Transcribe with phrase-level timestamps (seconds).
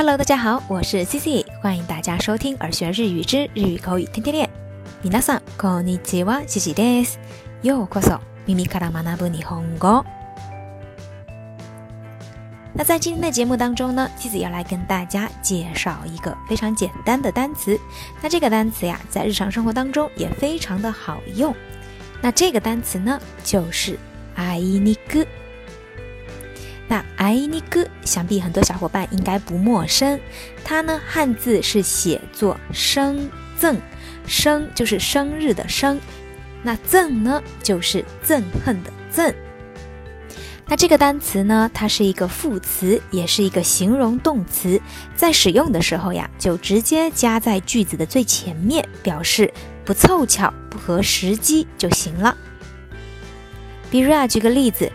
[0.00, 4.50] Hello，大家好，我是 Cici，欢迎大家收听耳学日语之日语口语天天练。
[5.02, 7.18] 皆さんこんにちは、Cici です。
[7.62, 10.04] ようこそ耳から学ぶ日本語。
[12.74, 17.78] 那在今天的节目当中呢，Cici 要来跟大家介绍一个非常简单的单词。
[18.22, 21.54] 那这个单词呀，在日常生活当中也非常的好用。
[22.20, 23.98] 那这个单词呢，就是
[24.36, 25.26] あいにく。
[26.91, 30.19] 那爱尼哥，想必很多小伙伴应该不陌生。
[30.61, 33.77] 它呢，汉字是写作生赠，
[34.27, 35.97] 生就是生日的生，
[36.61, 39.33] 那赠呢，就是憎恨的憎。
[40.67, 44.81] 那这个单词呢，它是一个副词，也是一个形容动词，
[45.15, 49.49] 在使用的时候呀，就直接加在句子的最前面，表示
[49.85, 52.35] 不凑巧、不合时机就行了。
[53.89, 54.91] 比如啊，举个例子。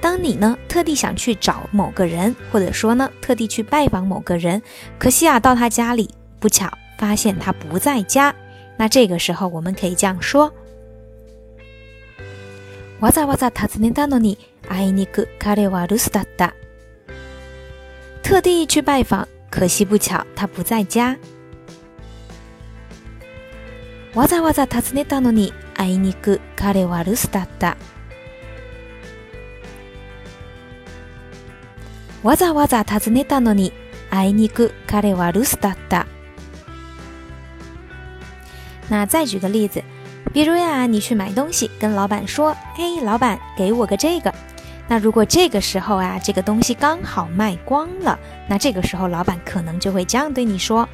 [0.00, 4.60] 当你呢特地想去找某个人，或者说呢特地去拜访某个人，
[4.98, 8.34] 可惜啊到他家里不巧发现他不在家，
[8.76, 10.52] 那这个时候我们可以这样说：
[13.00, 14.36] わざわざ訪ねたのに
[14.68, 16.52] 会いにく彼は留守だった。
[18.22, 21.16] 特地去拜访，可惜不巧他不在家。
[24.14, 27.76] わざわざ訪ねたのに会いにく彼は留守だった。
[32.22, 33.72] わざわざ訪ねたのに
[34.10, 36.06] あいにく彼は留守だった。
[38.88, 39.82] 那再举个例子，
[40.32, 44.32] 比如呀，你去买东西，跟老板说：“嘿，老板，给我个这个。”
[44.88, 50.86] 那如果这个时候啊，这个东西刚好卖光了，那这个时候老板可能就会这样对你说：“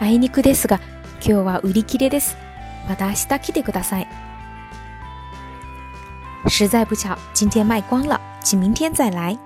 [0.00, 0.80] あいにくですが、
[1.20, 2.36] 今日は売り切れです。
[2.88, 4.06] また明日来てください。”
[6.48, 8.20] 实在不巧，今天卖光了。
[8.41, 9.37] 请明天再来。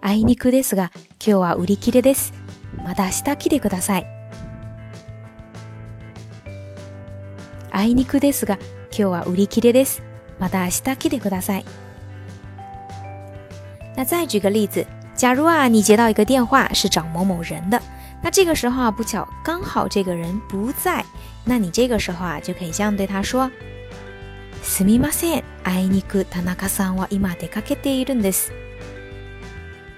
[0.00, 2.32] あいにくですが、今日は売り切れです。
[2.84, 4.06] また明日来てください。
[7.70, 8.56] あいにくですが、
[8.90, 10.02] 今日は売り切れです。
[10.38, 11.64] また明日来てください。
[13.94, 17.80] 那再举个例子，假如啊，你接到一个电话是找某某人的，
[18.22, 21.04] 那这个时候啊，不巧刚好这个人不在，
[21.44, 23.50] 那你这个时候啊，就可以这样对他说。
[24.66, 25.44] すみません。
[25.64, 28.52] あいにく田中さんは今出かけているんです。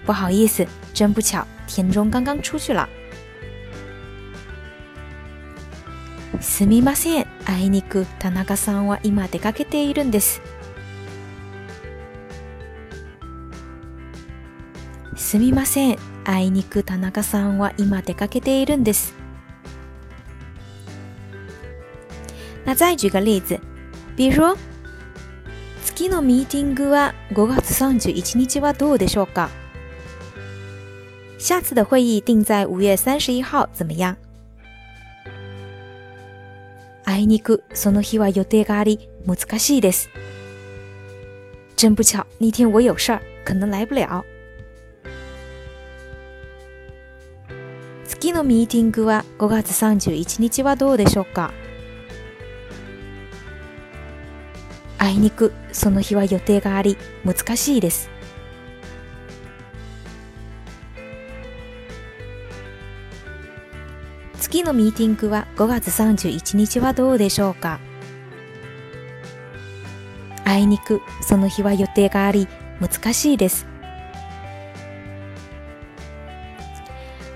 [0.06, 2.86] 不好意思，真不巧，田中刚刚出去了。
[6.40, 7.26] すみません。
[7.46, 10.40] あいにく田中さんは今出かけているんです。
[15.16, 15.98] すみません。
[16.24, 19.14] あいにく田中さんは今出かけているんです。
[22.64, 23.58] 那再举个例子。
[24.18, 24.56] 比如，
[25.84, 29.48] 次のミーティングは5月31日はどうでしょうか？
[31.38, 34.16] 下次的会议定在五月三十一号，怎么样？
[37.04, 40.10] あいにくその日は予定があり難しいです。
[41.76, 44.24] 真不巧，那天我有事儿，可能来不了。
[48.04, 51.52] 次のミーティングは5月31日はどうでしょうか？
[54.98, 58.10] あいにくその日は予定があり難しいです。
[64.40, 67.80] 次のミーティングは5月31日はどうでしょうか？
[70.44, 72.48] あいにくその日は予定があり
[72.80, 73.66] 難しいです。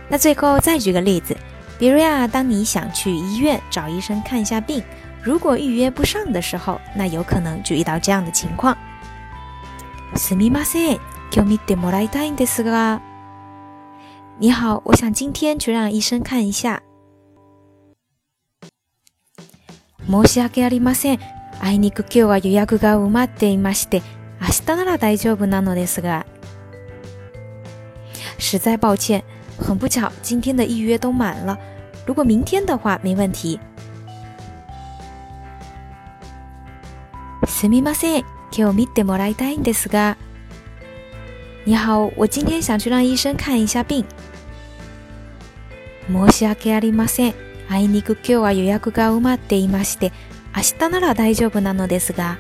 [0.09, 1.37] 那最后再举个例子，
[1.79, 4.83] 比如呀，当你想去医院找医生看一下病。
[5.24, 8.78] 如果预约不上的时候，那有可能就遇到这样的情况。
[10.16, 11.00] すみません、
[11.31, 13.02] 今日見てもらいたいんですが。
[14.40, 16.81] 你好，我想今天去让医生看一下。
[20.09, 21.20] 申し訳ありません。
[21.59, 24.02] あいにく今日は予約が埋まっていまして、
[24.40, 26.25] 明日なら大丈夫なのですが。
[28.38, 29.24] 实在抱歉，
[29.60, 31.57] 很不巧，今天的预约都满了。
[32.06, 33.60] 如果明天的话，没问题。
[37.62, 40.18] すみません、今日見てもらいたいんですが。
[41.66, 44.06] 你好，我今天想去让医生看一下病。
[46.10, 47.36] 申し訳ありません。
[47.69, 50.12] あいにく今日は予約が埋まっていまして、
[50.56, 52.38] 明日なら大丈夫なのですが。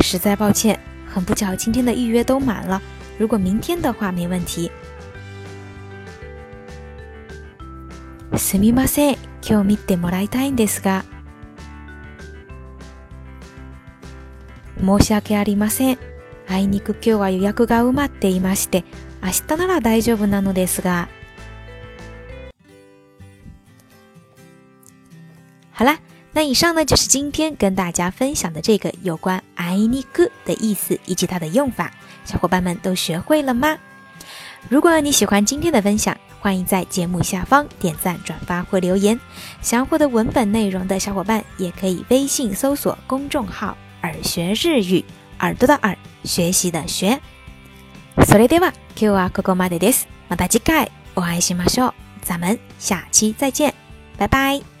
[0.00, 2.80] 实在抱歉，很不巧，今天的预约都满了。
[3.18, 4.70] 如果明天的话，没问题。
[8.36, 11.04] すみません、今日見てもらいたいんですが。
[14.79, 15.97] 申し訳ありません。
[16.47, 18.83] あいにく今日は予約が埋まっていまして、
[19.21, 21.07] 明日なら大丈夫なのですが。
[25.71, 25.99] 好啦，
[26.33, 31.91] 那以上呢就是今天跟大家分享的这个有关“あいにく”的意思以及它的用法，
[32.25, 33.77] 小伙伴们都学会了吗？
[34.67, 39.17] 如果你喜欢今天的分享，欢迎在节目下方点赞、转发或留言。
[39.61, 45.04] 想要获得文本内容的小伙伴，也可以微信搜索公众号“耳学日语”，
[45.40, 47.20] 耳朵的耳，学习的学。
[48.26, 50.08] それでは今日はここまでです。
[50.28, 51.94] また次回お会いしましょう。
[52.22, 53.74] 咱们下期再见，
[54.16, 54.77] 拜拜。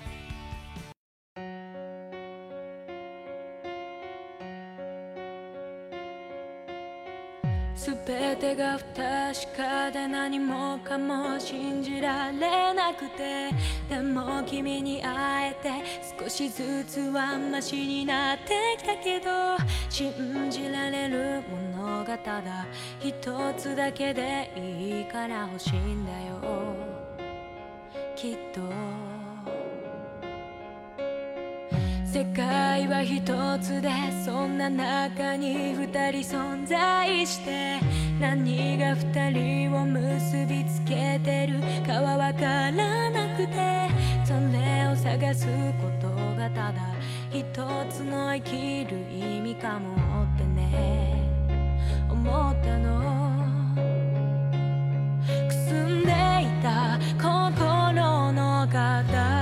[7.79, 13.51] 全てが不確かで何もかも信じられなくて。
[13.89, 15.71] でも君に会えて
[16.19, 19.29] 少しずつはマシになってきたけど。
[19.89, 22.65] 信じられるものがただ
[22.99, 23.13] 一
[23.57, 26.37] つだけでいいから欲しいんだよ。
[28.15, 29.18] きっと。
[32.11, 33.21] 世界は一
[33.59, 33.91] つで
[34.25, 37.79] そんな中に二人存在して
[38.19, 43.87] 何が二人を結びつけてるかはわからなくて
[44.25, 46.81] それを探すことがただ
[47.29, 47.43] 一
[47.91, 51.13] つの生きる意味かもってね。
[52.09, 53.75] 思ったの。
[55.47, 59.38] くすんでいた心の片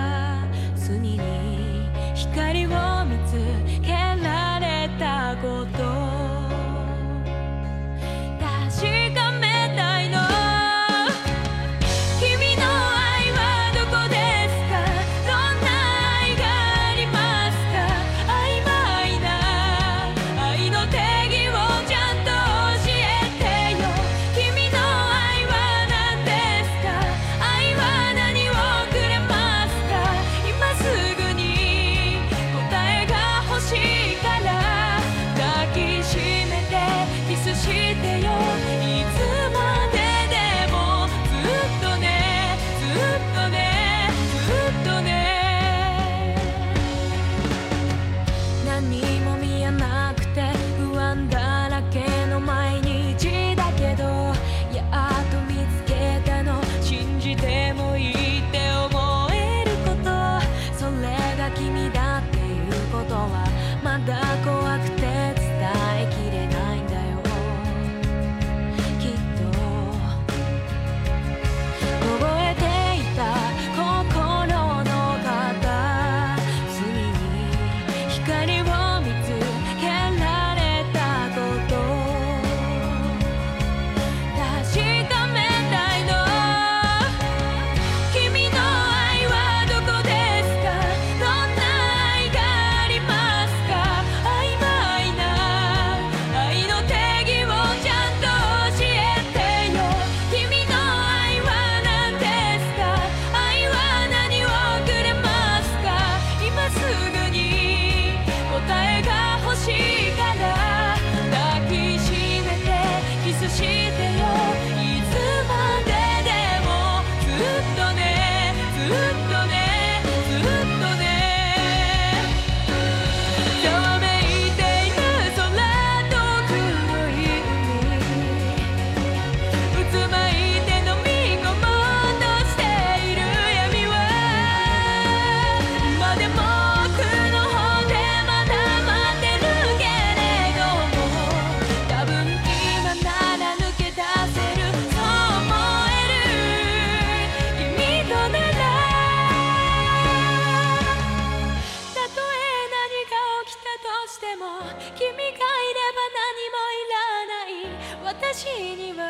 [158.60, 159.02] には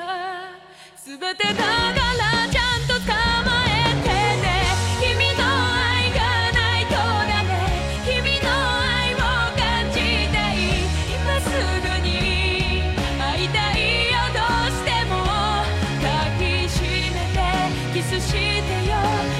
[1.05, 2.11] 全てだから
[2.51, 3.13] ちゃんと構
[3.65, 3.71] え
[4.03, 4.45] てね。
[4.99, 6.19] 君の愛が
[6.51, 7.49] ないとダメ
[8.05, 9.17] 君の愛を
[9.55, 9.61] 感
[9.91, 9.97] じ
[10.31, 10.55] たい
[11.15, 11.45] 今す
[11.81, 12.09] ぐに。
[13.19, 13.79] 会いたい
[14.11, 14.15] よ。
[14.33, 14.37] ど
[14.67, 15.13] うしても。
[16.01, 16.07] 抱
[16.39, 16.75] きし
[17.13, 17.37] めて。
[17.93, 18.37] キスして
[18.89, 19.36] よ。